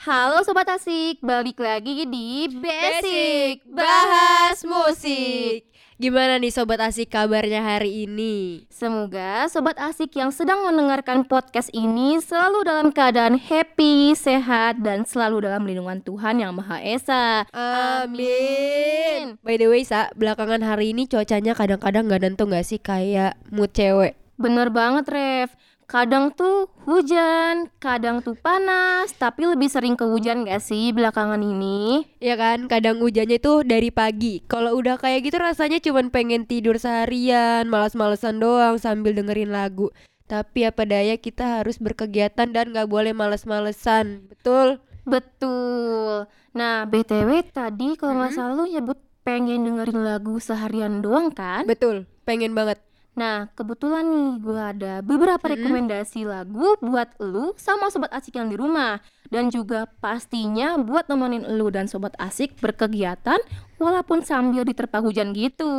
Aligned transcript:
Halo 0.00 0.40
Sobat 0.48 0.64
Asik, 0.64 1.20
balik 1.20 1.60
lagi 1.60 2.08
di 2.08 2.48
Basic, 2.48 3.60
Bahas 3.68 4.64
Musik. 4.64 5.68
Gimana 6.00 6.40
nih 6.40 6.48
Sobat 6.48 6.80
Asik 6.80 7.12
kabarnya 7.12 7.60
hari 7.60 8.08
ini? 8.08 8.64
Semoga 8.72 9.44
Sobat 9.52 9.76
Asik 9.76 10.16
yang 10.16 10.32
sedang 10.32 10.64
mendengarkan 10.64 11.28
podcast 11.28 11.68
ini 11.76 12.16
selalu 12.16 12.64
dalam 12.64 12.96
keadaan 12.96 13.36
happy, 13.36 14.16
sehat, 14.16 14.80
dan 14.80 15.04
selalu 15.04 15.44
dalam 15.44 15.68
lindungan 15.68 16.00
Tuhan 16.00 16.40
Yang 16.40 16.52
Maha 16.56 16.80
Esa. 16.80 17.44
Amin. 17.52 19.36
By 19.44 19.60
the 19.60 19.68
way, 19.68 19.84
Sa, 19.84 20.08
belakangan 20.16 20.64
hari 20.64 20.96
ini 20.96 21.12
cuacanya 21.12 21.52
kadang-kadang 21.52 22.08
nggak 22.08 22.24
nentu 22.24 22.48
nggak 22.48 22.64
sih 22.64 22.80
kayak 22.80 23.36
mood 23.52 23.76
cewek. 23.76 24.16
Bener 24.40 24.72
banget, 24.72 25.04
Rev. 25.12 25.52
Kadang 25.90 26.30
tuh 26.30 26.70
hujan, 26.86 27.66
kadang 27.82 28.22
tuh 28.22 28.38
panas, 28.38 29.10
tapi 29.18 29.42
lebih 29.42 29.66
sering 29.66 29.98
ke 29.98 30.06
hujan 30.06 30.46
gak 30.46 30.62
sih 30.62 30.94
belakangan 30.94 31.42
ini? 31.42 32.06
Ya 32.22 32.38
kan, 32.38 32.70
kadang 32.70 33.02
hujannya 33.02 33.42
tuh 33.42 33.66
dari 33.66 33.90
pagi. 33.90 34.38
Kalau 34.46 34.78
udah 34.78 35.02
kayak 35.02 35.26
gitu 35.26 35.42
rasanya 35.42 35.82
cuman 35.82 36.14
pengen 36.14 36.46
tidur 36.46 36.78
seharian, 36.78 37.66
malas-malesan 37.66 38.38
doang 38.38 38.78
sambil 38.78 39.18
dengerin 39.18 39.50
lagu. 39.50 39.90
Tapi 40.30 40.70
apa 40.70 40.86
daya 40.86 41.18
kita 41.18 41.58
harus 41.58 41.82
berkegiatan 41.82 42.46
dan 42.54 42.70
gak 42.70 42.86
boleh 42.86 43.10
males-malesan. 43.10 44.30
Betul? 44.30 44.78
Betul. 45.02 46.30
Nah, 46.54 46.86
BTW 46.86 47.50
tadi 47.50 47.98
kalau 47.98 48.22
nggak 48.22 48.30
salah 48.38 48.54
lu 48.62 48.70
nyebut 48.70 49.02
pengen 49.26 49.66
dengerin 49.66 50.06
lagu 50.06 50.38
seharian 50.38 51.02
doang 51.02 51.34
kan? 51.34 51.66
Betul, 51.66 52.06
pengen 52.22 52.54
banget. 52.54 52.78
Nah, 53.18 53.50
kebetulan 53.58 54.06
nih 54.06 54.30
gue 54.38 54.60
ada 54.60 54.92
beberapa 55.02 55.42
rekomendasi 55.42 56.24
lagu 56.24 56.78
buat 56.78 57.10
lu 57.18 57.52
sama 57.58 57.90
sobat 57.90 58.14
asik 58.14 58.38
yang 58.38 58.46
di 58.46 58.54
rumah 58.54 59.02
dan 59.34 59.50
juga 59.50 59.90
pastinya 59.98 60.78
buat 60.78 61.10
nemenin 61.10 61.46
lu 61.58 61.70
dan 61.74 61.90
sobat 61.90 62.14
asik 62.22 62.58
berkegiatan 62.62 63.38
walaupun 63.82 64.22
sambil 64.22 64.62
diterpa 64.62 65.02
hujan 65.02 65.34
gitu. 65.34 65.70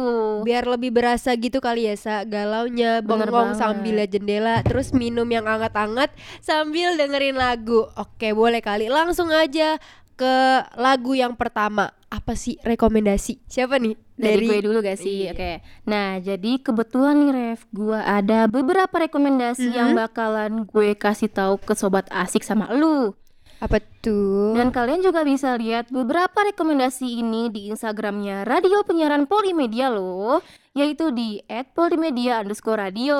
Biar 0.44 0.68
lebih 0.68 0.92
berasa 0.92 1.32
gitu 1.40 1.64
kali 1.64 1.88
ya, 1.88 1.96
Sa. 1.96 2.16
Galaunya 2.28 3.00
bengong 3.00 3.56
sambil 3.56 4.04
liat 4.04 4.12
jendela, 4.12 4.60
terus 4.68 4.92
minum 4.92 5.28
yang 5.28 5.48
hangat-hangat 5.48 6.12
sambil 6.44 7.00
dengerin 7.00 7.40
lagu. 7.40 7.88
Oke, 7.96 8.36
boleh 8.36 8.60
kali. 8.60 8.92
Langsung 8.92 9.32
aja 9.32 9.80
ke 10.20 10.36
lagu 10.76 11.18
yang 11.18 11.34
pertama. 11.34 11.96
Apa 12.12 12.36
sih 12.36 12.60
rekomendasi? 12.60 13.40
Siapa 13.48 13.80
nih? 13.80 13.96
Dari, 14.22 14.46
gue 14.46 14.60
dulu 14.62 14.78
gak 14.80 15.00
sih? 15.02 15.26
Iya. 15.26 15.34
Oke. 15.34 15.52
Nah, 15.90 16.22
jadi 16.22 16.52
kebetulan 16.62 17.16
nih 17.18 17.32
Rev, 17.34 17.62
gue 17.74 18.00
ada 18.00 18.40
beberapa 18.46 18.96
rekomendasi 19.02 19.74
yang 19.74 19.92
Mhm. 19.92 20.00
bakalan 20.00 20.52
gue 20.64 20.94
kasih 20.94 21.28
tahu 21.28 21.58
ke 21.58 21.74
sobat 21.74 22.06
asik 22.14 22.46
sama 22.46 22.70
lu. 22.70 23.18
Apa 23.62 23.78
tuh? 24.02 24.58
Dan 24.58 24.74
kalian 24.74 25.06
juga 25.06 25.22
bisa 25.22 25.54
lihat 25.54 25.94
beberapa 25.94 26.34
rekomendasi 26.34 27.22
ini 27.22 27.46
di 27.54 27.70
Instagramnya 27.70 28.42
Radio 28.42 28.82
Penyiaran 28.82 29.30
Polimedia 29.30 29.86
loh, 29.94 30.42
yaitu 30.74 31.14
di 31.14 31.46
@polimedia 31.78 32.42
underscore 32.42 32.82
radio. 32.82 33.18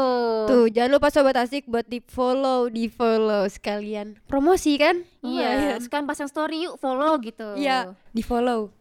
Tuh, 0.50 0.66
jangan 0.66 0.98
lupa 0.98 1.14
sobat 1.14 1.38
asik 1.38 1.70
buat 1.70 1.86
di 1.86 2.02
follow, 2.02 2.74
di 2.74 2.90
follow 2.90 3.46
sekalian. 3.46 4.18
Promosi 4.26 4.82
kan? 4.82 5.06
Iya, 5.22 5.78
Lumayan. 5.78 5.80
sekarang 5.86 6.10
pasang 6.10 6.26
story 6.26 6.66
yuk 6.66 6.82
follow 6.82 7.14
gitu. 7.22 7.54
Iya, 7.54 7.94
di 8.10 8.26
follow. 8.26 8.74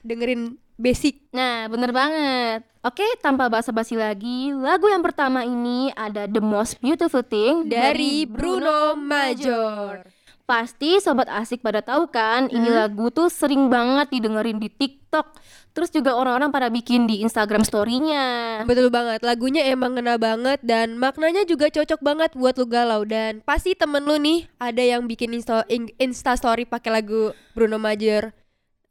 Dengerin 0.00 0.56
basic. 0.82 1.30
Nah, 1.30 1.70
bener 1.70 1.94
banget. 1.94 2.66
Oke, 2.82 3.06
tanpa 3.22 3.46
basa-basi 3.46 3.94
lagi, 3.94 4.50
lagu 4.50 4.90
yang 4.90 5.06
pertama 5.06 5.46
ini 5.46 5.94
ada 5.94 6.26
The 6.26 6.42
Most 6.42 6.82
Beautiful 6.82 7.22
Thing 7.22 7.70
Dari 7.70 8.26
Bruno 8.26 8.98
Major. 8.98 10.02
Pasti 10.42 10.98
sobat 10.98 11.30
asik 11.30 11.62
pada 11.62 11.78
tahu 11.78 12.10
kan, 12.10 12.50
ini 12.50 12.66
Hmm. 12.66 12.82
lagu 12.82 13.14
tuh 13.14 13.30
sering 13.30 13.70
banget 13.70 14.10
didengerin 14.10 14.58
di 14.58 14.66
TikTok. 14.66 15.38
Terus 15.72 15.88
juga 15.88 16.18
orang-orang 16.18 16.50
pada 16.52 16.68
bikin 16.68 17.06
di 17.06 17.22
Instagram 17.22 17.62
story-nya. 17.62 18.60
Betul 18.66 18.90
banget, 18.90 19.22
lagunya 19.22 19.64
emang 19.70 19.94
ngena 19.96 20.18
banget 20.18 20.58
dan 20.60 20.98
maknanya 20.98 21.46
juga 21.46 21.70
cocok 21.70 22.02
banget 22.02 22.30
buat 22.34 22.58
lu 22.58 22.66
galau 22.66 23.06
dan 23.06 23.40
pasti 23.46 23.72
temen 23.72 24.02
lu 24.04 24.18
nih 24.18 24.50
ada 24.58 24.82
yang 24.82 25.06
bikin 25.06 25.32
insta, 25.32 25.62
in- 25.70 25.94
insta 25.96 26.34
story 26.34 26.66
pakai 26.66 27.00
lagu 27.00 27.30
Bruno 27.54 27.78
Major. 27.78 28.34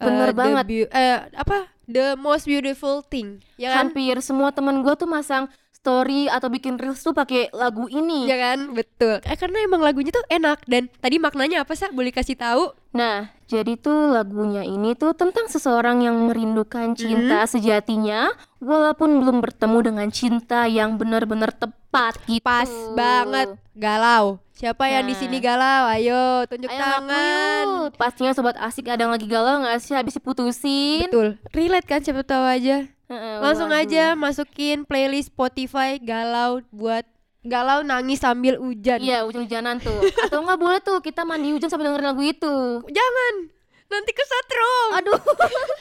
Bener 0.02 0.28
The 0.28 0.36
banget. 0.36 0.66
Beau- 0.66 0.92
eh 0.92 1.18
apa? 1.34 1.58
The 1.86 2.16
most 2.16 2.46
beautiful 2.46 3.04
thing. 3.04 3.40
Ya 3.56 3.72
kan? 3.72 3.92
Hampir 3.92 4.18
semua 4.20 4.50
temen 4.50 4.82
gue 4.82 4.94
tuh 4.96 5.06
masang 5.06 5.46
story 5.72 6.30
atau 6.30 6.46
bikin 6.48 6.78
reels 6.78 7.02
tuh 7.02 7.12
pakai 7.12 7.50
lagu 7.52 7.90
ini. 7.90 8.30
Ya 8.30 8.38
kan? 8.38 8.70
Betul. 8.72 9.18
Eh, 9.26 9.34
karena 9.34 9.66
emang 9.66 9.82
lagunya 9.82 10.14
tuh 10.14 10.22
enak 10.30 10.62
dan 10.70 10.94
tadi 11.02 11.18
maknanya 11.18 11.66
apa 11.66 11.74
sih? 11.74 11.90
Boleh 11.90 12.14
kasih 12.14 12.38
tahu? 12.38 12.70
Nah, 12.94 13.34
jadi 13.50 13.76
tuh 13.76 14.14
lagunya 14.14 14.62
ini 14.62 14.94
tuh 14.94 15.18
tentang 15.18 15.50
seseorang 15.50 16.06
yang 16.06 16.16
merindukan 16.30 16.94
cinta 16.94 17.50
sejatinya 17.50 18.30
walaupun 18.62 19.26
belum 19.26 19.42
bertemu 19.42 19.78
dengan 19.82 20.08
cinta 20.14 20.70
yang 20.70 21.02
benar-benar 21.02 21.50
tepat 21.50 22.22
gitu. 22.30 22.46
Pas 22.46 22.70
banget 22.94 23.58
galau. 23.74 24.38
Siapa 24.62 24.86
yang 24.86 25.04
di 25.04 25.12
Nah. 25.12 25.20
sini 25.20 25.38
galau? 25.40 25.84
Ayo 25.90 26.22
tunjuk 26.46 26.70
Ayo 26.70 26.78
ngaku 26.78 26.94
tangan. 26.94 27.66
yuk. 27.66 27.90
Pastinya 27.98 28.32
sobat 28.32 28.54
asik 28.56 28.86
ada 28.86 29.02
yang 29.02 29.10
lagi 29.10 29.26
galau 29.26 29.58
nggak 29.60 29.82
sih 29.82 29.92
habis 29.92 30.14
diputusin? 30.14 31.10
Betul. 31.10 31.42
Relate 31.50 31.88
kan 31.88 32.00
siapa 32.00 32.22
tahu 32.22 32.46
aja. 32.46 32.86
Langsung 33.42 33.68
waduh. 33.68 33.82
aja 33.82 34.14
masukin 34.14 34.86
playlist 34.86 35.30
Spotify 35.30 35.98
galau 35.98 36.62
buat 36.70 37.04
galau 37.42 37.82
nangis 37.82 38.22
sambil 38.22 38.56
hujan. 38.56 39.02
Iya, 39.02 39.26
hujan-hujanan 39.26 39.82
tuh. 39.82 39.98
Atau 40.22 40.40
nggak 40.40 40.56
boleh 40.56 40.80
tuh 40.80 41.02
kita 41.02 41.22
mandi 41.22 41.50
hujan 41.50 41.68
sambil 41.68 41.90
dengerin 41.90 42.08
lagu 42.08 42.22
itu. 42.22 42.56
Jangan. 42.86 43.34
Nanti 43.90 44.12
kesetrum. 44.14 44.88
Aduh. 44.96 45.20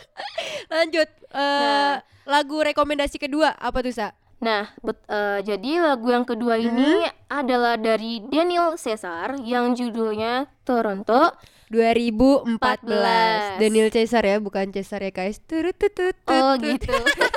Lanjut. 0.73 1.09
Eh 1.29 1.37
Nah. 1.37 1.95
lagu 2.25 2.57
rekomendasi 2.59 3.19
kedua 3.19 3.53
apa 3.53 3.79
tuh, 3.79 3.93
Sa? 3.93 4.17
Nah, 4.41 4.73
bet- 4.81 5.05
eh, 5.05 5.39
jadi 5.45 5.85
lagu 5.85 6.09
yang 6.09 6.25
kedua 6.25 6.57
ini 6.57 7.05
adalah 7.31 7.79
dari 7.79 8.19
Daniel 8.27 8.75
Caesar 8.75 9.39
yang 9.47 9.79
judulnya 9.79 10.51
Toronto. 10.67 11.31
2014. 11.71 13.63
Daniel 13.63 13.95
Caesar 13.95 14.27
ya, 14.27 14.43
bukan 14.43 14.75
Caesar 14.75 15.07
ya, 15.07 15.15
guys. 15.15 15.39
Turututut. 15.47 16.19
Oh 16.27 16.59
gitu. 16.59 16.91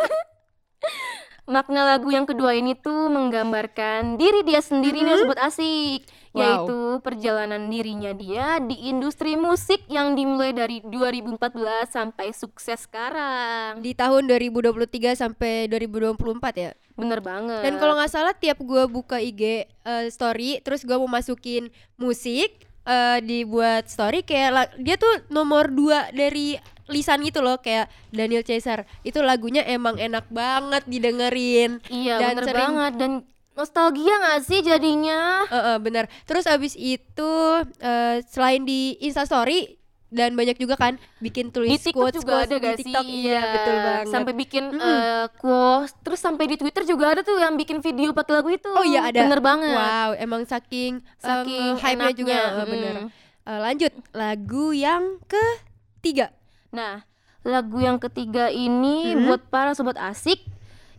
Makna 1.43 1.83
lagu 1.83 2.07
yang 2.07 2.23
kedua 2.23 2.55
ini 2.55 2.71
tuh 2.71 3.11
menggambarkan 3.11 4.15
diri 4.15 4.47
dia 4.47 4.63
sendiri 4.63 5.03
nih 5.03 5.27
sobat 5.27 5.39
asik, 5.43 6.07
Wow. 6.33 6.39
yaitu 6.41 6.79
perjalanan 7.05 7.69
dirinya 7.69 8.09
dia 8.09 8.57
di 8.57 8.89
industri 8.89 9.37
musik 9.37 9.85
yang 9.85 10.17
dimulai 10.17 10.49
dari 10.49 10.81
2014 10.81 11.93
sampai 11.93 12.33
sukses 12.33 12.89
sekarang. 12.89 13.83
Di 13.85 13.93
tahun 13.93 14.25
2023 14.25 15.13
sampai 15.13 15.69
2024 15.69 16.57
ya. 16.57 16.71
Bener 16.97 17.21
banget. 17.21 17.61
Dan 17.61 17.77
kalau 17.77 17.93
nggak 17.99 18.09
salah 18.09 18.33
tiap 18.33 18.57
gua 18.65 18.89
buka 18.89 19.21
IG 19.21 19.69
eh, 19.69 20.05
story, 20.09 20.63
terus 20.65 20.81
gua 20.81 20.97
mau 20.97 21.11
masukin 21.11 21.69
musik 22.01 22.65
eh, 22.87 23.19
dibuat 23.21 23.91
story 23.91 24.25
kayak 24.25 24.79
dia 24.81 24.97
tuh 24.97 25.27
nomor 25.29 25.69
dua 25.69 26.09
dari 26.15 26.57
lisan 26.85 27.21
gitu 27.21 27.39
loh 27.39 27.57
kayak 27.57 27.87
Daniel 28.09 28.41
Caesar. 28.41 28.83
Itu 29.01 29.19
lagunya 29.19 29.63
emang 29.63 29.95
enak 29.95 30.27
banget 30.27 30.83
didengerin. 30.83 31.79
iya 31.87 32.17
dan 32.17 32.29
bener 32.33 32.45
sering- 32.45 32.63
banget 32.65 32.93
dan 32.97 33.11
nostalgia 33.53 34.15
gak 34.19 34.41
sih 34.43 34.59
jadinya? 34.59 35.45
Eh, 35.45 35.55
eh, 35.55 35.77
bener. 35.77 36.09
Terus 36.23 36.43
abis 36.43 36.73
itu 36.73 37.31
eh, 37.77 38.19
selain 38.25 38.61
di 38.61 38.97
Insta 38.99 39.23
Story 39.23 39.77
dan 40.09 40.33
banyak 40.33 40.57
juga 40.57 40.73
kan 40.73 40.93
bikin 41.17 41.49
tulis 41.49 41.69
di 41.71 41.77
TikTok 41.79 41.97
quotes 41.99 42.21
juga 42.21 42.33
quotes 42.35 42.49
ada 42.51 42.69
di 42.71 42.83
TikTok. 42.83 43.01
sih? 43.01 43.13
Iya, 43.23 43.41
betul 43.47 43.75
banget. 43.79 44.05
Sampai 44.09 44.33
bikin 44.35 44.63
Mm-mm. 44.69 44.81
eh, 44.81 45.25
quotes, 45.37 45.91
terus 45.99 46.19
sampai 46.19 46.45
di 46.45 46.55
Twitter 46.55 46.83
juga 46.83 47.05
ada 47.09 47.21
tuh 47.21 47.33
yang 47.35 47.53
bikin 47.53 47.79
video 47.79 48.09
pakai 48.11 48.33
lagu 48.35 48.49
itu. 48.49 48.69
Oh 48.69 48.83
iya 48.83 49.07
ada. 49.07 49.21
Bener 49.21 49.39
banget. 49.39 49.73
Wow, 49.73 50.09
emang 50.15 50.41
saking 50.43 51.01
Saking 51.17 51.77
hype-nya 51.77 52.09
enaknya, 52.09 52.13
juga 52.13 52.37
eh, 52.37 52.65
bener. 52.67 52.93
mm. 52.99 53.07
Eh, 53.43 53.59
lanjut 53.59 53.91
lagu 54.13 54.65
yang 54.71 55.03
ketiga. 55.23 56.29
Nah, 56.73 57.05
lagu 57.45 57.77
yang 57.77 58.01
ketiga 58.01 58.49
ini 58.49 59.13
Hmm. 59.13 59.29
buat 59.29 59.41
para 59.47 59.71
sobat 59.71 59.93
asik, 59.95 60.41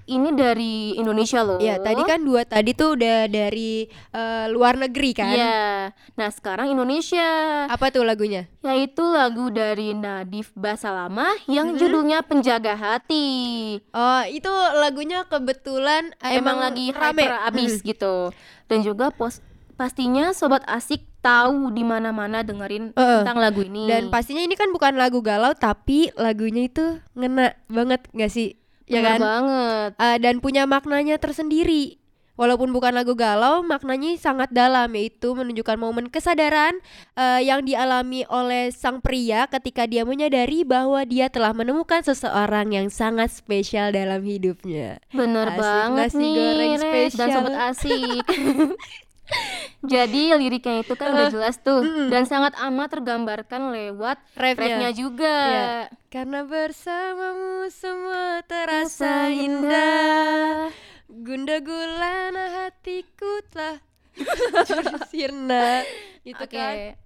ini 0.05 0.31
dari 0.31 0.93
Indonesia 0.95 1.41
loh. 1.41 1.57
Ya, 1.59 1.81
tadi 1.81 2.05
kan 2.05 2.21
dua 2.21 2.45
tadi 2.45 2.71
tuh 2.73 2.95
udah 2.95 3.25
dari 3.25 3.89
eh, 4.13 4.47
luar 4.47 4.77
negeri 4.77 5.11
kan? 5.13 5.33
Iya. 5.33 5.91
Nah, 6.15 6.29
sekarang 6.31 6.69
Indonesia, 6.69 7.27
Apa 7.67 7.89
tuh 7.89 8.05
lagunya? 8.05 8.47
yaitu 8.61 9.03
lagu 9.03 9.49
dari 9.49 9.93
Nadif 9.93 10.55
Basalama 10.55 11.27
yang 11.47 11.73
Hmm. 11.73 11.79
judulnya 11.81 12.23
Penjaga 12.23 12.77
Hati. 12.77 13.27
Oh, 13.91 14.23
itu 14.25 14.53
lagunya 14.77 15.25
kebetulan 15.25 16.15
eh, 16.21 16.39
Emang, 16.39 16.61
lagi 16.61 16.93
rame. 16.93 17.25
abis 17.43 17.81
Hmm. 17.81 17.87
gitu. 17.87 18.15
Dan 18.65 18.81
juga 18.81 19.09
pos 19.09 19.41
pastinya 19.75 20.31
sobat 20.31 20.63
asik 20.65 21.03
tahu 21.25 21.73
di 21.73 21.81
mana-mana 21.81 22.45
dengerin 22.45 22.93
Heeh. 22.93 23.25
tentang 23.25 23.41
lagu 23.41 23.65
ini. 23.65 23.89
Dan 23.89 24.13
pastinya 24.13 24.45
ini 24.45 24.53
kan 24.53 24.69
bukan 24.69 24.95
lagu 24.95 25.25
galau 25.25 25.57
tapi 25.57 26.13
lagunya 26.15 26.69
itu 26.69 27.01
ngena 27.17 27.57
banget 27.67 28.05
gak 28.13 28.29
sih? 28.29 28.61
Ya 28.85 29.01
Bener 29.01 29.09
kan? 29.09 29.19
banget. 29.25 29.91
Eh, 29.97 30.17
dan 30.21 30.35
punya 30.39 30.69
maknanya 30.69 31.17
tersendiri. 31.17 31.97
Walaupun 32.35 32.75
bukan 32.75 32.91
lagu 32.91 33.15
galau, 33.15 33.63
maknanya 33.63 34.19
sangat 34.19 34.51
dalam 34.51 34.91
yaitu 34.91 35.39
menunjukkan 35.39 35.79
momen 35.79 36.11
kesadaran 36.11 36.75
eh, 37.15 37.47
yang 37.47 37.63
dialami 37.63 38.27
oleh 38.27 38.75
sang 38.75 38.99
pria 38.99 39.47
ketika 39.47 39.87
dia 39.87 40.03
menyadari 40.03 40.67
bahwa 40.67 40.99
dia 41.07 41.31
telah 41.31 41.55
menemukan 41.55 42.03
seseorang 42.03 42.75
yang 42.75 42.91
sangat 42.91 43.31
spesial 43.31 43.95
dalam 43.95 44.19
hidupnya. 44.27 44.99
Bener 45.15 45.47
Asik, 45.47 45.63
banget 45.63 46.11
nasi 46.11 46.19
nih 46.19 46.35
goreng 46.35 46.73
Ref, 46.75 46.83
dan 46.83 46.91
spesial. 47.15 47.31
sobat 47.39 47.55
asik. 47.71 48.25
Jadi 49.85 50.33
liriknya 50.37 50.81
itu 50.81 50.95
kan 50.97 51.13
udah 51.13 51.29
jelas 51.29 51.61
tuh 51.61 51.85
Mm-mm. 51.85 52.09
dan 52.09 52.25
sangat 52.25 52.57
amat 52.57 52.89
tergambarkan 52.99 53.73
lewat 53.73 54.17
Refnya. 54.37 54.93
juga. 54.97 55.37
Iya. 55.49 55.69
Karena 56.09 56.47
bersamamu 56.47 57.69
semua 57.69 58.41
terasa 58.49 59.29
Rasa 59.29 59.33
indah. 59.33 60.73
Gunda 61.09 61.61
gulana 61.61 62.65
hatiku 62.65 63.45
telah 63.53 63.79
sirna 65.13 65.85
gitu 66.25 66.45
Oke. 66.45 66.57
kan. 66.57 67.04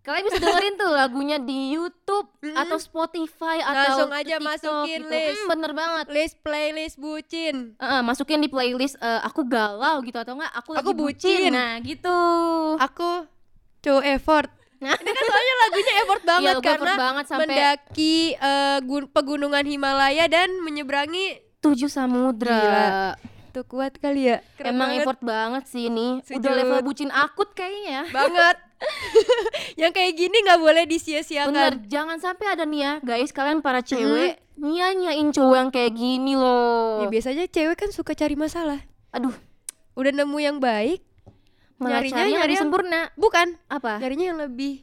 Kalian 0.00 0.24
bisa 0.24 0.38
dengerin 0.38 0.74
tuh 0.74 0.90
lagunya 0.90 1.36
di 1.36 1.72
YouTube 1.72 2.32
Mm-mm. 2.40 2.56
atau 2.56 2.76
Spotify 2.76 3.60
atau 3.60 3.76
Langsung 4.00 4.10
aja 4.10 4.34
TikTok 4.34 4.48
masukin 4.48 4.98
gitu. 4.98 5.12
list. 5.12 5.36
Hmm, 5.36 5.48
bener 5.48 5.72
banget. 5.72 6.06
List 6.08 6.34
playlist 6.40 6.96
bucin. 6.96 7.56
Heeh, 7.76 8.00
masukin 8.00 8.40
di 8.40 8.48
playlist 8.48 8.96
eh, 8.96 9.20
aku 9.20 9.44
galau 9.44 10.00
gitu 10.00 10.16
atau 10.16 10.34
enggak 10.34 10.52
aku, 10.52 10.70
Aku 10.72 10.90
lagi 10.90 10.92
bucin. 10.96 11.50
Nah, 11.50 11.76
gitu. 11.80 12.18
Aku 12.76 13.28
cowok 13.80 14.04
effort. 14.10 14.48
Nah. 14.78 14.96
Ini 14.96 15.10
kan 15.10 15.22
soalnya 15.22 15.54
lagunya 15.60 15.92
effort 15.98 16.22
banget 16.24 16.40
Iya, 16.40 16.50
lagu 16.50 16.62
effort 16.62 16.72
karena 16.80 16.94
banget 16.96 17.24
sampai 17.28 17.44
mendaki 17.44 18.16
gun- 18.80 19.10
pegunungan 19.10 19.64
Himalaya 19.64 20.24
dan 20.26 20.48
menyeberangi 20.58 21.24
tujuh 21.60 21.92
samudra. 21.92 22.48
Gila. 22.56 22.88
Tuh 23.50 23.62
kuat 23.62 23.94
kali 23.96 24.26
ya. 24.26 24.38
Keren 24.54 24.72
Emang 24.72 24.88
banget. 24.88 25.02
effort 25.02 25.20
banget 25.20 25.64
sih 25.66 25.86
ini. 25.86 26.18
Udah 26.20 26.38
Sujud. 26.40 26.52
level 26.54 26.80
bucin 26.80 27.10
akut 27.10 27.50
kayaknya. 27.50 28.06
banget. 28.16 28.56
yang 29.80 29.90
kayak 29.90 30.14
gini 30.14 30.36
nggak 30.40 30.56
boleh 30.56 30.82
Bener, 30.82 30.90
disia-siakan. 30.90 31.84
jangan 31.86 32.16
sampai 32.16 32.46
ada 32.48 32.64
nih 32.64 32.80
ya, 32.80 32.92
guys, 33.00 33.28
kalian 33.28 33.60
para 33.60 33.80
cewek 33.80 34.40
nyanyain 34.56 35.28
cowok 35.28 35.56
yang 35.58 35.70
kayak 35.70 35.92
gini 35.92 36.32
loh. 36.32 37.00
Ya, 37.00 37.08
biasanya 37.08 37.44
cewek 37.44 37.76
kan 37.76 37.90
suka 37.90 38.12
cari 38.12 38.34
masalah. 38.34 38.80
Aduh, 39.10 39.36
Udah 39.92 40.14
nemu 40.14 40.38
yang 40.38 40.56
baik, 40.56 41.04
malah 41.76 42.00
Nyarinya 42.00 42.22
yang 42.22 42.40
nyari 42.40 42.54
yang- 42.54 42.62
sempurna. 42.62 43.00
bukan? 43.14 43.60
Apa? 43.66 44.00
Nyarinya 44.00 44.26
yang 44.26 44.38
lebih 44.38 44.80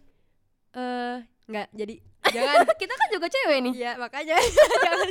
eh 0.71 1.17
nggak 1.47 1.67
jadi 1.73 1.95
jangan. 2.35 2.55
Kita 2.75 2.93
kan 2.93 3.07
juga 3.09 3.27
cewek 3.27 3.57
nih. 3.65 3.73
Iya, 3.77 3.91
makanya 3.97 4.35
jangan. 4.77 5.09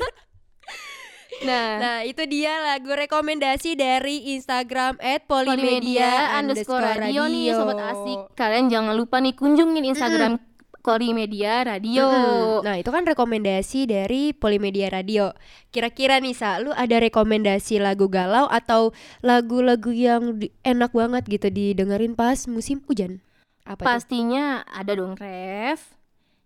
Nah, 1.47 1.71
Nah, 1.79 1.99
itu 2.03 2.23
dia 2.27 2.59
lagu 2.61 2.91
rekomendasi 2.91 3.79
dari 3.79 4.35
Instagram 4.35 4.99
Polimedia 4.99 5.23
@polimedia 5.31 6.11
underscore 6.43 6.83
radio 6.83 7.23
nih 7.31 7.55
radio. 7.55 7.59
sobat 7.63 7.79
asik. 7.79 8.19
Kalian 8.35 8.67
jangan 8.69 8.95
lupa 8.99 9.23
nih 9.23 9.35
kunjungin 9.39 9.85
Instagram 9.87 10.43
Polimedia 10.87 11.67
Radio. 11.67 12.07
Mm-mm. 12.07 12.63
Nah, 12.63 12.79
itu 12.79 12.95
kan 12.95 13.03
rekomendasi 13.03 13.91
dari 13.91 14.31
Polimedia 14.31 14.87
Radio. 14.87 15.35
Kira-kira 15.75 16.23
nih, 16.23 16.31
Sa, 16.31 16.63
lu 16.63 16.71
ada 16.71 17.03
rekomendasi 17.03 17.83
lagu 17.83 18.07
galau 18.07 18.47
atau 18.47 18.95
lagu-lagu 19.19 19.91
yang 19.91 20.39
enak 20.63 20.95
banget 20.95 21.27
gitu 21.27 21.51
didengerin 21.51 22.15
pas 22.15 22.47
musim 22.47 22.79
hujan? 22.87 23.19
Apa? 23.67 23.83
Pastinya 23.83 24.63
ada 24.71 24.95
dong, 24.95 25.19
Ref. 25.19 25.99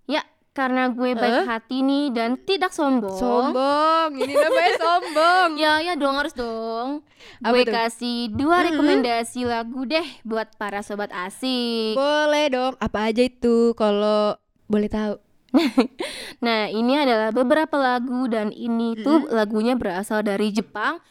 Ya, 0.08 0.24
karena 0.50 0.90
gue 0.90 1.14
baik 1.14 1.46
hati 1.46 1.78
nih 1.86 2.10
dan 2.10 2.34
tidak 2.42 2.74
sombong. 2.74 3.14
Sombong, 3.14 4.10
ini 4.18 4.34
namanya 4.34 4.72
sombong. 4.82 5.48
Ya, 5.54 5.78
ya 5.78 5.94
dong 5.94 6.18
harus 6.18 6.34
dong. 6.34 7.06
Apa 7.38 7.54
gue 7.54 7.64
tuh? 7.70 7.74
kasih 7.74 8.18
dua 8.34 8.66
rekomendasi 8.66 9.46
lagu 9.46 9.86
deh 9.86 10.06
buat 10.26 10.50
para 10.58 10.82
sobat 10.82 11.14
asik. 11.14 11.94
Boleh 11.94 12.50
dong. 12.50 12.74
Apa 12.82 13.14
aja 13.14 13.22
itu 13.22 13.72
kalau 13.78 14.34
boleh 14.66 14.90
tahu? 14.90 15.14
Nah, 16.40 16.72
ini 16.72 16.96
adalah 16.96 17.34
beberapa 17.34 17.76
lagu 17.76 18.24
dan 18.30 18.48
ini 18.54 18.96
tuh 18.96 19.28
lagunya 19.28 19.76
berasal 19.76 20.24
dari 20.24 20.48
Jepang, 20.54 21.04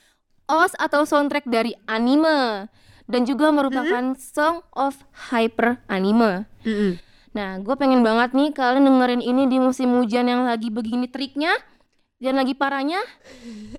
OS 0.49 0.73
atau 0.79 1.05
soundtrack 1.05 1.45
dari 1.45 1.77
anime 1.85 2.65
dan 3.05 3.29
juga 3.29 3.53
merupakan 3.53 4.17
song 4.17 4.65
of 4.73 5.05
hyper 5.29 5.77
anime. 5.85 6.49
Nah, 7.33 7.61
gue 7.61 7.75
pengen 7.77 8.01
banget 8.01 8.33
nih 8.33 8.49
kalian 8.53 8.89
dengerin 8.89 9.21
ini 9.21 9.45
di 9.45 9.57
musim 9.61 9.93
hujan 9.97 10.25
yang 10.25 10.45
lagi 10.49 10.73
begini 10.73 11.05
triknya 11.05 11.53
dan 12.19 12.35
lagi 12.35 12.51
parahnya. 12.51 12.99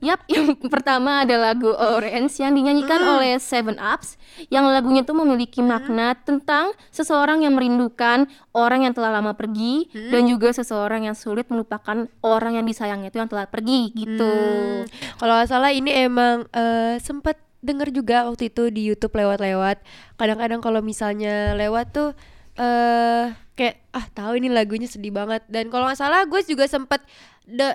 Yap, 0.00 0.25
yang 0.32 0.56
pertama 0.73 1.29
ada 1.29 1.37
lagu 1.37 1.69
Orange 1.76 2.41
yang 2.41 2.56
dinyanyikan 2.56 3.05
oleh 3.05 3.37
Seven 3.37 3.76
Ups 3.76 4.17
yang 4.49 4.64
lagunya 4.64 5.05
tuh 5.05 5.12
memiliki 5.12 5.61
makna 5.61 6.17
tentang 6.17 6.73
seseorang 6.88 7.44
yang 7.44 7.52
merindukan 7.52 8.25
orang 8.56 8.88
yang 8.88 8.97
telah 8.97 9.12
lama 9.12 9.37
pergi 9.37 9.93
dan 9.93 10.25
juga 10.25 10.56
seseorang 10.56 11.05
yang 11.05 11.12
sulit 11.12 11.53
melupakan 11.53 12.08
orang 12.25 12.56
yang 12.56 12.64
disayangnya 12.64 13.12
itu 13.12 13.20
yang 13.20 13.29
telah 13.29 13.44
pergi 13.44 13.93
gitu. 13.93 14.25
Hmm, 14.25 14.88
Kalau 15.20 15.32
nggak 15.37 15.49
salah 15.53 15.70
ini 15.76 15.93
emang 16.08 16.49
eh, 16.56 16.96
sempet 16.96 17.37
denger 17.61 17.93
juga 17.93 18.25
waktu 18.25 18.49
itu 18.49 18.73
di 18.73 18.88
YouTube 18.88 19.20
lewat-lewat. 19.20 19.85
Kadang-kadang 20.17 20.64
kalau 20.64 20.81
misalnya 20.81 21.53
lewat 21.53 21.93
tuh 21.93 22.11
eh 22.60 23.24
kayak 23.56 23.76
ah 23.90 24.06
tahu 24.12 24.36
ini 24.36 24.52
lagunya 24.52 24.84
sedih 24.84 25.10
banget. 25.10 25.42
Dan 25.48 25.72
kalau 25.72 25.88
nggak 25.88 25.96
salah 25.96 26.24
gue 26.24 26.40
juga 26.44 26.68
sempet 26.68 27.00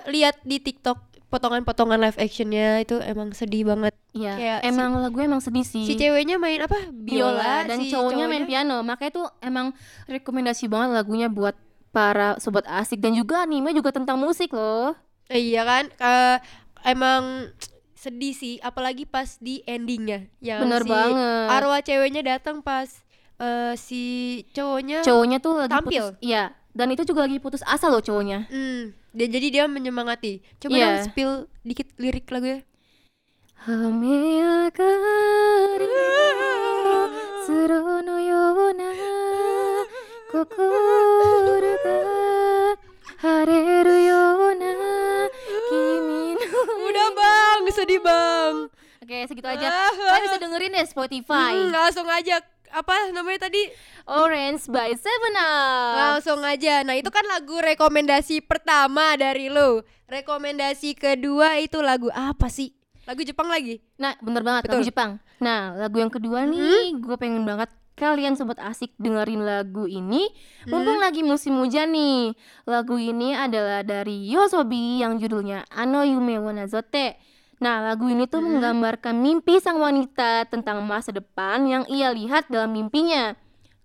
lihat 0.06 0.38
di 0.42 0.62
TikTok 0.62 0.98
potongan-potongan 1.26 1.98
live 1.98 2.18
actionnya 2.22 2.80
itu 2.80 3.02
emang 3.02 3.34
sedih 3.34 3.66
banget. 3.66 3.92
Iya, 4.14 4.32
Kayak 4.38 4.58
si- 4.62 4.66
emang 4.70 4.90
lagu 5.02 5.18
emang 5.18 5.42
sedih 5.42 5.66
sih. 5.66 5.84
Si 5.84 5.98
ceweknya 5.98 6.38
main 6.38 6.62
apa? 6.62 6.78
biola 6.88 7.66
dan 7.66 7.82
si 7.82 7.90
cowoknya 7.90 8.30
main 8.30 8.46
piano. 8.46 8.80
Makanya 8.86 9.12
tuh 9.12 9.26
emang 9.42 9.74
rekomendasi 10.06 10.70
banget 10.70 10.94
lagunya 10.94 11.26
buat 11.26 11.58
para 11.90 12.38
sobat 12.38 12.62
asik 12.68 13.02
dan 13.02 13.12
juga 13.12 13.42
anime 13.42 13.74
juga 13.74 13.90
tentang 13.90 14.22
musik 14.22 14.54
loh. 14.54 14.94
Eh, 15.26 15.50
iya 15.50 15.66
kan? 15.66 15.90
Eh, 15.90 16.36
emang 16.86 17.50
sedih 17.96 18.30
sih, 18.30 18.54
apalagi 18.62 19.02
pas 19.02 19.40
di 19.42 19.66
endingnya. 19.66 20.30
Yang 20.38 20.60
Bener 20.62 20.82
si 20.84 20.88
banget. 20.88 21.48
Arwah 21.50 21.80
ceweknya 21.82 22.22
datang 22.22 22.62
pas 22.62 22.86
eh, 23.38 23.74
si 23.74 24.02
cowoknya. 24.50 25.00
Cowoknya 25.02 25.38
tuh 25.38 25.54
lagi 25.58 25.72
Tampil. 25.72 26.04
putus. 26.12 26.20
Iya, 26.20 26.44
dan 26.72 26.88
itu 26.90 27.02
juga 27.04 27.24
lagi 27.24 27.38
putus 27.38 27.62
asa 27.62 27.86
loh 27.86 28.00
cowoknya. 28.00 28.48
Hmm, 28.48 28.92
dia 29.10 29.26
jadi 29.26 29.46
dia 29.48 29.64
menyemangati. 29.66 30.40
Coba 30.58 30.72
Iya. 30.72 30.86
dong 30.86 30.98
spill 31.06 31.32
dikit 31.62 31.88
lirik 31.96 32.28
lagunya. 32.28 32.64
Hame 33.56 34.16
akari 34.68 35.88
no 35.88 37.00
tsuro 37.42 37.98
no 37.98 38.16
yona 38.16 38.90
kokoro 40.30 41.72
ga 41.82 41.98
hareru 43.18 43.96
yona 44.04 44.70
kimi 45.66 46.36
no 46.36 46.60
Udah 46.86 47.08
bang, 47.10 47.60
sedih 47.68 48.00
bang. 48.00 48.54
Oke, 49.02 49.18
segitu 49.26 49.46
aja. 49.46 49.66
Kalian 49.90 50.22
bisa 50.22 50.38
dengerin 50.38 50.70
deh 50.72 50.86
Spotify. 50.86 51.54
Hmm, 51.56 51.70
langsung 51.70 52.06
aja 52.06 52.38
apa 52.72 53.10
namanya 53.14 53.46
tadi? 53.50 53.62
Orange 54.06 54.70
by 54.70 54.94
Seven 54.94 55.34
Up. 55.38 55.94
Langsung 55.96 56.40
aja. 56.42 56.82
Nah, 56.82 56.94
itu 56.98 57.10
kan 57.10 57.22
lagu 57.26 57.58
rekomendasi 57.58 58.42
pertama 58.42 59.14
dari 59.18 59.50
lo. 59.50 59.82
Rekomendasi 60.06 60.94
kedua 60.94 61.58
itu 61.58 61.82
lagu 61.82 62.10
apa 62.14 62.46
sih? 62.46 62.70
Lagu 63.06 63.22
Jepang 63.22 63.46
lagi. 63.46 63.78
Nah, 63.98 64.18
bener 64.18 64.42
banget 64.42 64.66
lagu 64.66 64.82
Betul. 64.82 64.90
Jepang. 64.90 65.10
Nah, 65.38 65.76
lagu 65.78 65.96
yang 66.02 66.10
kedua 66.10 66.42
nih, 66.48 66.96
gue 66.98 67.16
pengen 67.20 67.46
banget 67.46 67.70
kalian 67.96 68.36
sobat 68.36 68.60
asik 68.60 68.92
dengerin 69.00 69.42
lagu 69.42 69.88
ini. 69.88 70.28
Mumpung 70.68 71.00
lagi 71.00 71.24
musim 71.24 71.56
hujan 71.56 71.96
nih. 71.96 72.36
Lagu 72.68 73.00
ini 73.00 73.32
adalah 73.32 73.80
dari 73.82 74.28
Yosobi 74.28 75.00
yang 75.00 75.16
judulnya 75.16 75.64
Ano 75.72 76.04
Yume 76.04 76.36
wa 76.36 76.52
Nazote. 76.52 77.16
Nah, 77.56 77.80
lagu 77.80 78.04
ini 78.12 78.28
tuh 78.28 78.44
menggambarkan 78.44 79.16
mimpi 79.16 79.56
sang 79.64 79.80
wanita 79.80 80.44
tentang 80.52 80.84
masa 80.84 81.08
depan 81.08 81.64
yang 81.64 81.84
ia 81.88 82.12
lihat 82.12 82.52
dalam 82.52 82.76
mimpinya. 82.76 83.32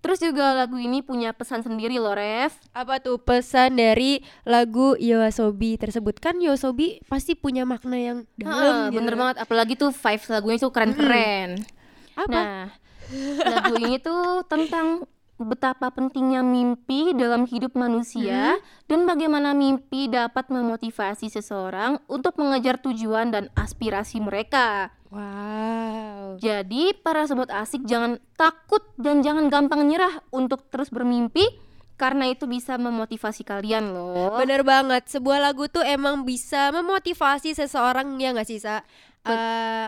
Terus 0.01 0.17
juga 0.17 0.57
lagu 0.57 0.81
ini 0.81 1.05
punya 1.05 1.29
pesan 1.29 1.61
sendiri 1.61 2.01
loh, 2.01 2.17
Ref. 2.17 2.57
Apa 2.73 2.97
tuh 2.97 3.21
pesan 3.21 3.77
dari 3.77 4.25
lagu 4.49 4.97
Yoasobi 4.97 5.77
tersebut? 5.77 6.17
Kan 6.17 6.41
Yoasobi 6.41 7.05
pasti 7.05 7.37
punya 7.37 7.69
makna 7.69 8.01
yang 8.01 8.17
dalam. 8.33 8.89
gitu. 8.89 8.97
bener 8.97 9.13
banget, 9.13 9.37
apalagi 9.45 9.77
tuh 9.77 9.93
vibes 9.93 10.27
lagunya 10.33 10.57
tuh 10.57 10.73
keren-keren. 10.73 11.61
Apa? 12.17 12.33
Nah, 12.33 12.65
lagu 13.45 13.73
ini 13.77 14.01
tuh 14.01 14.41
tentang 14.49 15.05
betapa 15.45 15.89
pentingnya 15.93 16.45
mimpi 16.45 17.13
dalam 17.17 17.49
hidup 17.49 17.73
manusia 17.77 18.59
dan 18.85 19.05
bagaimana 19.05 19.51
mimpi 19.51 20.07
dapat 20.07 20.49
memotivasi 20.53 21.29
seseorang 21.31 22.01
untuk 22.05 22.37
mengejar 22.37 22.77
tujuan 22.81 23.33
dan 23.33 23.49
aspirasi 23.57 24.21
mereka. 24.21 24.93
Wow. 25.11 26.39
Jadi, 26.39 26.95
para 26.95 27.27
sobat 27.27 27.51
asik 27.51 27.83
jangan 27.83 28.17
takut 28.39 28.81
dan 28.95 29.19
jangan 29.19 29.51
gampang 29.51 29.83
nyerah 29.83 30.23
untuk 30.31 30.67
terus 30.71 30.87
bermimpi 30.87 31.43
karena 31.99 32.31
itu 32.31 32.49
bisa 32.49 32.79
memotivasi 32.79 33.45
kalian 33.45 33.91
loh. 33.93 34.39
Bener 34.39 34.65
banget. 34.65 35.05
Sebuah 35.11 35.37
lagu 35.37 35.67
tuh 35.67 35.85
emang 35.85 36.23
bisa 36.23 36.71
memotivasi 36.71 37.53
seseorang 37.53 38.17
ya 38.17 38.33
nggak 38.33 38.47
sih, 38.47 38.57
Sa? 38.57 38.81
Eh, 39.27 39.87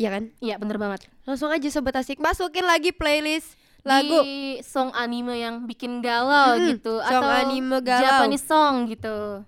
Iya 0.00 0.08
kan? 0.18 0.24
Iya, 0.40 0.56
bener 0.56 0.80
banget. 0.80 1.06
Langsung 1.28 1.52
aja 1.52 1.68
sobat 1.68 1.94
asik 1.94 2.18
masukin 2.18 2.64
lagi 2.64 2.90
playlist 2.90 3.54
lagu 3.82 4.18
Di 4.22 4.62
song 4.62 4.94
anime 4.94 5.42
yang 5.42 5.66
bikin 5.66 5.98
galau 6.00 6.54
Mm-mm, 6.54 6.68
gitu 6.78 7.02
song 7.02 7.24
atau 7.24 7.28
anime 7.28 7.76
galau. 7.82 8.02
Japanese 8.02 8.46
song 8.46 8.74
gitu. 8.86 9.42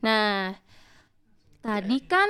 Nah, 0.00 0.56
tadi 1.60 1.98
kan 2.04 2.28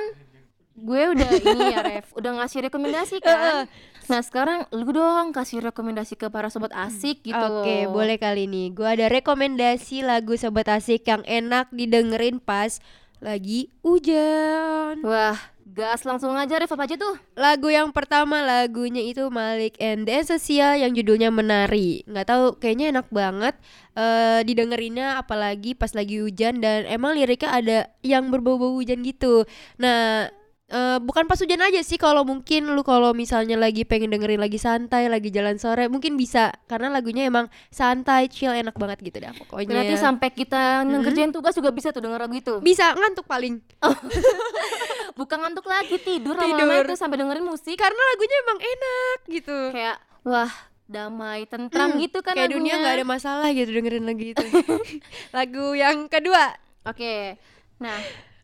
gue 0.75 1.01
udah 1.13 1.29
ini 1.45 1.61
ya 1.71 1.79
Ref, 1.83 2.11
udah 2.15 2.31
ngasih 2.41 2.67
rekomendasi 2.67 3.23
kan. 3.23 3.67
Nah, 4.09 4.19
sekarang 4.19 4.67
lu 4.75 4.91
dong 4.91 5.31
kasih 5.31 5.63
rekomendasi 5.63 6.19
ke 6.19 6.27
para 6.27 6.51
sobat 6.51 6.73
asik 6.75 7.23
gitu 7.23 7.37
Oke, 7.39 7.87
loh. 7.87 7.95
boleh 7.95 8.19
kali 8.19 8.43
ini. 8.49 8.67
Gua 8.73 8.91
ada 8.97 9.07
rekomendasi 9.07 10.03
lagu 10.03 10.35
sobat 10.35 10.67
asik 10.67 11.07
yang 11.07 11.23
enak 11.23 11.71
didengerin 11.71 12.43
pas 12.43 12.83
lagi 13.23 13.71
hujan. 13.85 14.99
Wah, 15.05 15.39
gas 15.71 16.03
langsung 16.03 16.35
aja 16.35 16.59
Ref 16.59 16.71
apa 16.75 16.83
aja 16.83 16.99
tuh? 16.99 17.15
Lagu 17.39 17.71
yang 17.71 17.95
pertama 17.95 18.43
lagunya 18.43 18.99
itu 18.99 19.31
Malik 19.31 19.79
and 19.79 20.03
the 20.03 20.13
Essential 20.19 20.75
yang 20.75 20.91
judulnya 20.91 21.31
Menari. 21.31 22.03
Nggak 22.03 22.27
tahu, 22.27 22.45
kayaknya 22.59 22.91
enak 22.99 23.07
banget 23.09 23.55
eh 23.91 24.39
didengerinnya 24.47 25.19
apalagi 25.19 25.75
pas 25.75 25.91
lagi 25.91 26.23
hujan 26.23 26.63
dan 26.63 26.87
emang 26.87 27.11
liriknya 27.11 27.49
ada 27.51 27.79
yang 28.03 28.31
berbau-bau 28.31 28.75
hujan 28.79 29.03
gitu. 29.03 29.43
Nah, 29.79 30.31
eh 30.71 30.97
bukan 31.03 31.27
pas 31.27 31.35
hujan 31.35 31.59
aja 31.59 31.83
sih 31.83 31.99
kalau 31.99 32.23
mungkin 32.23 32.71
lu 32.71 32.83
kalau 32.87 33.11
misalnya 33.11 33.59
lagi 33.59 33.83
pengen 33.83 34.11
dengerin 34.11 34.39
lagi 34.39 34.55
santai, 34.55 35.11
lagi 35.11 35.27
jalan 35.27 35.59
sore 35.59 35.91
mungkin 35.91 36.15
bisa 36.15 36.55
karena 36.71 36.87
lagunya 36.87 37.27
emang 37.27 37.51
santai, 37.67 38.31
chill, 38.31 38.55
enak 38.55 38.75
banget 38.79 39.03
gitu 39.03 39.19
dah 39.19 39.35
pokoknya. 39.35 39.67
Berarti 39.67 39.95
sampai 39.99 40.29
kita 40.31 40.87
ngerjain 40.87 41.35
tugas 41.35 41.55
juga 41.55 41.75
bisa 41.75 41.91
tuh 41.91 42.03
denger 42.03 42.19
lagu 42.27 42.35
itu. 42.35 42.53
bisa 42.63 42.95
ngantuk 42.95 43.27
paling. 43.27 43.59
Bukan 45.31 45.47
ngantuk 45.47 45.63
lagi 45.63 45.95
tidur 45.97 46.35
Tidur. 46.35 46.43
lama-lama 46.59 46.83
itu 46.83 46.93
sampai 46.93 47.15
dengerin 47.15 47.45
musik 47.45 47.73
Karena 47.73 48.01
lagunya 48.05 48.35
emang 48.41 48.59
enak 48.59 49.17
gitu. 49.31 49.57
kayak 49.71 49.97
wah 50.21 50.51
damai 50.85 51.41
tentram 51.45 51.89
Hmm, 51.89 52.03
gitu 52.03 52.19
kan 52.19 52.35
kayak 52.35 52.51
dunia 52.51 52.67
lagunya. 52.69 52.75
nggak 52.77 52.93
ada 52.93 53.05
masalah 53.07 53.47
gitu 53.49 53.71
dengerin 53.71 54.03
lagu 54.03 54.23
itu 54.25 54.43
lagu 55.31 55.65
yang 55.73 55.97
kedua 56.05 56.51
Oke. 56.83 57.39
Nah, 57.77 57.95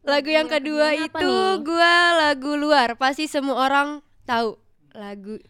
lagu 0.01 0.29
yang 0.29 0.48
kedua 0.48 0.96
itu 0.96 1.12
nih? 1.20 1.60
gua 1.60 1.96
lagu 2.15 2.51
luar 2.53 2.96
pasti 2.96 3.25
semua 3.25 3.60
orang 3.60 3.88
tahu 4.24 4.56
lagu 4.91 5.44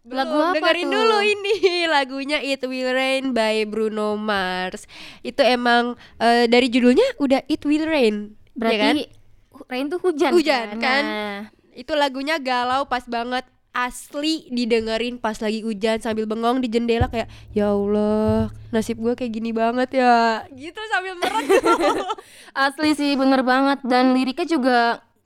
Belum, 0.00 0.20
Lagu 0.20 0.36
apa 0.38 0.54
dengerin 0.54 0.84
tuh? 0.84 0.92
dulu 0.94 1.18
ini 1.20 1.54
lagunya 1.90 2.38
It 2.38 2.62
Will 2.62 2.86
Rain 2.86 3.32
by 3.32 3.64
Bruno 3.64 4.14
Mars 4.14 4.86
itu 5.20 5.40
emang 5.40 5.92
eh, 6.18 6.44
dari 6.44 6.68
judulnya 6.68 7.16
udah 7.16 7.42
It 7.44 7.64
Will 7.64 7.82
Rain 7.82 8.30
ya 8.30 8.54
berarti 8.54 8.78
kan? 8.78 8.94
Rain 9.64 9.86
tuh 9.86 9.98
hujan 9.98 10.30
Hujan, 10.30 10.76
kan? 10.76 11.02
Nah, 11.02 11.38
itu 11.72 11.92
lagunya 11.92 12.36
galau 12.36 12.84
pas 12.84 13.02
banget 13.04 13.42
asli 13.70 14.46
didengerin 14.48 15.18
pas 15.18 15.34
lagi 15.34 15.58
hujan 15.60 15.98
sambil 15.98 16.24
bengong 16.24 16.58
di 16.58 16.68
jendela 16.68 17.06
kayak 17.06 17.26
ya 17.50 17.68
Allah 17.68 18.46
nasib 18.70 18.96
gua 18.96 19.12
kayak 19.12 19.34
gini 19.34 19.50
banget 19.50 19.98
ya 19.98 20.46
gitu 20.48 20.78
sambil 20.88 21.18
meret 21.18 21.42
asli 22.54 22.94
sih 22.94 23.12
bener 23.14 23.42
banget 23.42 23.82
dan 23.82 24.14
liriknya 24.14 24.46
juga 24.48 24.78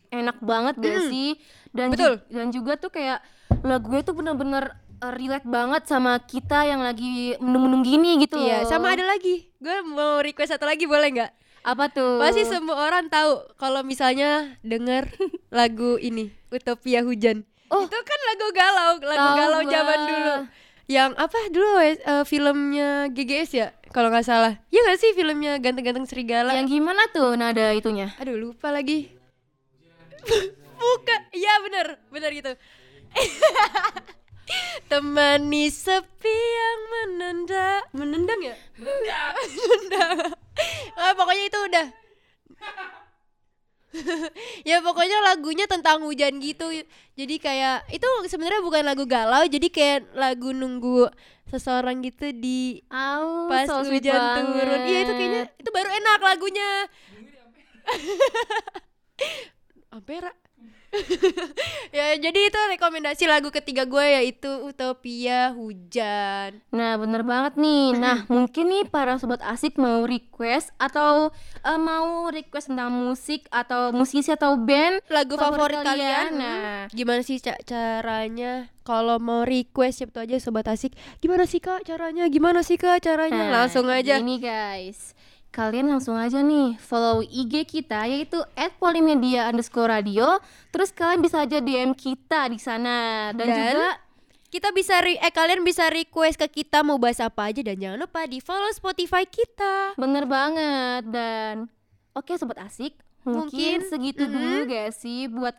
enak 0.08 0.40
banget 0.40 0.74
gak 0.78 0.98
sih? 1.06 1.36
Dan 1.68 1.92
ju- 1.92 1.94
Betul. 1.94 2.14
dan 2.32 2.46
juga 2.48 2.72
tuh 2.74 2.88
kayak 2.88 3.20
lagunya 3.60 4.00
tuh 4.00 4.16
bener-bener 4.16 4.72
uh, 4.98 5.12
relate 5.12 5.44
banget 5.44 5.84
sama 5.84 6.16
kita 6.18 6.64
yang 6.64 6.80
lagi 6.80 7.36
mendung-mendung 7.36 7.84
gini 7.84 8.16
gitu 8.18 8.40
Iya, 8.40 8.64
sama 8.64 8.96
ada 8.96 9.04
lagi. 9.04 9.52
Gue 9.60 9.76
mau 9.84 10.18
request 10.18 10.56
satu 10.56 10.64
lagi 10.64 10.88
boleh 10.88 11.12
nggak? 11.12 11.32
Apa 11.68 11.92
tuh? 11.92 12.16
Pasti 12.16 12.48
semua 12.48 12.80
orang 12.80 13.12
tahu 13.12 13.44
kalau 13.60 13.84
misalnya 13.84 14.56
denger 14.64 15.12
lagu 15.58 16.00
ini 16.00 16.32
Utopia 16.48 17.04
Hujan. 17.04 17.44
Oh. 17.68 17.84
Itu 17.84 18.00
kan 18.00 18.20
lagu 18.32 18.46
galau, 18.56 18.92
lagu 19.04 19.20
Tahu 19.20 19.36
galau 19.36 19.62
zaman 19.68 19.98
dulu. 20.08 20.36
Yang 20.88 21.10
apa 21.20 21.38
dulu 21.52 21.72
eh, 21.84 22.24
filmnya 22.24 23.12
GGS 23.12 23.50
ya? 23.52 23.68
Kalau 23.92 24.08
nggak 24.08 24.24
salah. 24.24 24.56
Iya 24.72 24.80
nggak 24.88 25.00
sih 25.00 25.12
filmnya 25.12 25.60
Ganteng-ganteng 25.60 26.08
Serigala? 26.08 26.56
Yang 26.56 26.80
gimana 26.80 27.04
tuh 27.12 27.36
nada 27.36 27.76
itunya? 27.76 28.16
Aduh 28.16 28.40
lupa 28.40 28.72
lagi. 28.72 29.12
Bukan, 30.78 31.20
iya 31.34 31.52
bener, 31.60 31.86
bener 32.08 32.30
gitu. 32.32 32.52
Temani 34.88 35.68
sepi 35.68 36.32
yang 36.32 36.80
menenda, 36.88 37.84
menendang 37.92 38.40
ya? 38.40 38.56
Menendang. 38.80 40.37
Ah, 40.98 41.12
pokoknya 41.14 41.44
itu 41.46 41.58
udah. 41.70 41.86
ya 44.68 44.84
pokoknya 44.84 45.18
lagunya 45.24 45.64
tentang 45.64 46.04
hujan 46.04 46.36
gitu. 46.42 46.66
Jadi 47.16 47.34
kayak 47.40 47.88
itu 47.88 48.06
sebenarnya 48.28 48.60
bukan 48.60 48.82
lagu 48.84 49.04
galau, 49.08 49.46
jadi 49.48 49.68
kayak 49.72 50.12
lagu 50.12 50.52
nunggu 50.52 51.08
seseorang 51.48 52.04
gitu 52.04 52.28
di 52.36 52.84
Au, 52.92 53.48
pas 53.48 53.64
so 53.64 53.80
hujan 53.80 54.20
turun. 54.36 54.80
Iya 54.84 54.98
itu 55.08 55.12
kayaknya 55.16 55.42
itu 55.56 55.70
baru 55.72 55.88
enak 55.88 56.20
lagunya. 56.20 56.70
Ampera. 59.88 60.32
ya 61.96 62.16
jadi 62.16 62.40
itu 62.48 62.60
rekomendasi 62.72 63.28
lagu 63.28 63.48
ketiga 63.48 63.84
gue 63.84 64.00
yaitu 64.00 64.48
Utopia 64.64 65.52
Hujan. 65.52 66.64
Nah, 66.70 66.96
bener 66.96 67.22
banget 67.22 67.60
nih. 67.60 67.92
Nah, 67.92 68.24
mungkin 68.32 68.68
nih 68.68 68.84
para 68.86 69.16
sobat 69.16 69.44
asik 69.44 69.76
mau 69.76 70.04
request 70.04 70.72
atau 70.76 71.28
eh, 71.60 71.76
mau 71.78 72.28
request 72.28 72.72
tentang 72.72 72.88
musik 72.88 73.44
atau 73.48 73.92
musisi 73.92 74.32
atau 74.32 74.56
band 74.56 75.04
Lagu 75.12 75.36
favorit, 75.36 75.84
kalian. 75.84 76.28
Nah, 76.34 76.80
Gimana 76.88 77.20
sih 77.20 77.36
ca- 77.38 77.60
caranya? 77.62 78.72
Kalau 78.80 79.20
mau 79.20 79.44
request 79.44 80.00
siapa 80.00 80.24
aja 80.24 80.40
sobat 80.40 80.64
asik? 80.64 80.96
Gimana 81.20 81.44
sih 81.44 81.60
kak 81.60 81.84
caranya? 81.84 82.24
Gimana 82.32 82.64
sih 82.64 82.80
kak 82.80 83.04
caranya? 83.04 83.36
Nah, 83.36 83.52
langsung 83.60 83.84
aja. 83.84 84.16
Ini 84.16 84.40
guys, 84.40 85.12
kalian 85.48 85.88
langsung 85.88 86.14
aja 86.14 86.38
nih 86.38 86.76
follow 86.76 87.20
IG 87.20 87.64
kita 87.64 88.04
yaitu 88.04 88.38
@polimedia 88.76 89.48
underscore 89.48 89.88
radio. 89.90 90.38
Terus 90.68 90.92
kalian 90.92 91.18
bisa 91.18 91.42
aja 91.42 91.58
DM 91.58 91.92
kita 91.92 92.46
di 92.46 92.56
sana 92.56 93.30
dan, 93.32 93.46
Dan 93.46 93.56
juga 93.74 93.90
kita 94.48 94.68
bisa 94.72 94.94
re- 94.98 95.18
eh 95.18 95.28
kalian 95.28 95.60
bisa 95.60 95.88
request 95.88 96.38
ke 96.38 96.62
kita 96.62 96.80
mau 96.80 96.96
bahas 96.96 97.18
apa 97.18 97.48
aja 97.48 97.60
dan 97.60 97.76
jangan 97.76 98.00
lupa 98.00 98.24
di 98.24 98.40
follow 98.40 98.72
Spotify 98.72 99.28
kita 99.28 99.92
bener 99.94 100.24
banget 100.24 101.04
dan 101.04 101.68
oke 102.12 102.32
sobat 102.32 102.56
asik 102.64 102.96
mungkin, 103.22 103.84
Mungkin, 103.84 103.92
segitu 103.92 104.24
mm-mm. 104.24 104.32
dulu 104.32 104.58
gak 104.72 104.88
sih 104.96 105.28
buat 105.28 105.52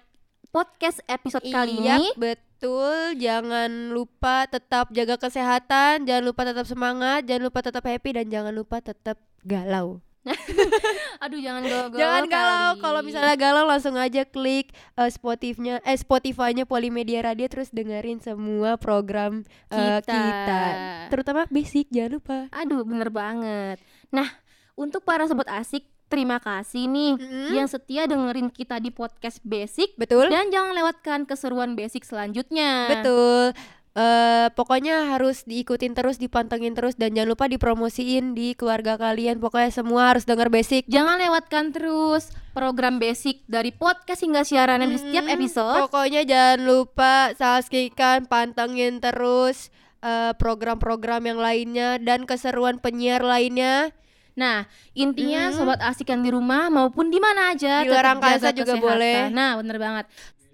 podcast 0.49 1.05
episode 1.05 1.45
kali 1.45 1.77
Iya, 1.77 2.01
ini. 2.01 2.17
betul. 2.17 3.13
Jangan 3.15 3.93
lupa 3.93 4.49
tetap 4.49 4.89
jaga 4.89 5.21
kesehatan, 5.21 6.09
jangan 6.09 6.23
lupa 6.25 6.41
tetap 6.43 6.65
semangat, 6.65 7.29
jangan 7.29 7.43
lupa 7.45 7.59
tetap 7.61 7.85
happy 7.85 8.09
dan 8.17 8.25
jangan 8.27 8.57
lupa 8.57 8.81
tetap 8.81 9.21
galau. 9.43 10.01
Aduh 11.23 11.39
jangan 11.39 11.63
galau-galau 11.63 11.99
jangan 11.99 12.25
galau. 12.27 12.71
Kalau 12.83 13.01
misalnya 13.01 13.35
galau 13.39 13.63
langsung 13.65 13.95
aja 13.95 14.27
klik 14.27 14.75
eh, 14.75 15.09
Spotify-nya 15.09 15.79
eh 15.81 15.97
Spotify-nya 15.97 16.67
Polimedia 16.67 17.23
Radio 17.23 17.47
terus 17.47 17.71
dengerin 17.71 18.19
semua 18.19 18.75
program 18.75 19.47
eh, 19.71 19.99
Kita. 20.03 20.11
kita. 20.11 20.61
Terutama 21.09 21.47
basic, 21.49 21.87
jangan 21.89 22.11
lupa. 22.19 22.37
Aduh 22.51 22.83
bener 22.83 23.09
banget. 23.09 23.77
Nah 24.11 24.27
untuk 24.75 25.03
para 25.07 25.25
sobat 25.25 25.47
asik 25.49 25.87
terima 26.09 26.41
kasih 26.41 26.89
nih 26.89 27.13
Mm-mm. 27.21 27.49
yang 27.53 27.69
setia 27.69 28.09
dengerin 28.09 28.49
kita 28.49 28.81
di 28.81 28.89
podcast 28.89 29.37
basic 29.45 29.93
Betul? 29.93 30.33
dan 30.33 30.49
jangan 30.49 30.73
lewatkan 30.73 31.19
keseruan 31.29 31.77
basic 31.77 32.03
selanjutnya. 32.03 32.89
Betul. 32.89 33.53
Eh 33.99 34.47
pokoknya 34.49 35.11
harus 35.11 35.43
diikutin 35.43 35.91
terus, 35.91 36.15
dipantengin 36.15 36.71
terus 36.71 36.95
dan 36.95 37.11
jangan 37.11 37.35
lupa 37.35 37.45
dipromosiin 37.45 38.31
di 38.31 38.55
keluarga 38.55 38.95
kalian. 38.95 39.37
Pokoknya 39.37 39.75
semua 39.75 40.15
harus 40.15 40.23
denger 40.23 40.47
basic. 40.47 40.87
Jangan 40.87 41.19
lewatkan 41.19 41.75
terus 41.75 42.31
program 42.49 42.95
basic 42.95 43.43
dari 43.45 43.69
podcast 43.69 44.23
hingga 44.23 44.41
siaran 44.41 44.87
di 44.87 44.95
setiap 44.95 45.25
Mm, 45.25 45.35
episode. 45.35 45.79
Pokoknya 45.83 46.23
jangan 46.23 46.59
lupa 46.63 47.35
subscribe 47.35 47.91
pantengin 48.25 48.97
terus 48.97 49.67
eh, 49.99 50.31
program-program 50.33 51.19
yang 51.25 51.35
lainnya 51.37 51.99
dan 51.99 52.23
keseruan 52.23 52.79
penyiar 52.79 53.19
lainnya. 53.19 53.91
Nah, 54.31 54.63
intinya 54.95 55.51
Mm. 55.51 55.53
sobat 55.53 55.79
asik 55.83 56.07
yang 56.07 56.23
di 56.23 56.31
rumah 56.31 56.71
maupun 56.71 57.11
di 57.11 57.19
mana 57.19 57.51
aja 57.51 57.83
Di 57.83 57.91
luar 57.91 58.15
angkasa 58.15 58.55
juga 58.55 58.79
kesehatan. 58.79 58.87
boleh. 58.87 59.17
Nah, 59.27 59.59
bener 59.59 59.75
banget. 59.75 60.05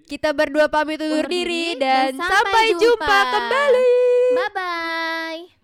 Kita 0.05 0.37
berdua 0.37 0.69
pamit 0.69 1.01
undur 1.01 1.25
Undur 1.25 1.29
diri 1.33 1.73
diri 1.73 1.81
dan, 1.81 2.13
dan 2.13 2.21
sampai 2.21 2.37
sampai 2.45 2.65
jumpa 2.77 3.05
jumpa. 3.09 3.31
kembali. 3.33 3.89
Bye 4.37 4.51
bye. 4.53 5.54